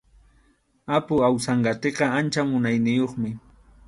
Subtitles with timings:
[0.95, 3.31] Apu Awsanqatiqa ancha munayniyuqmi.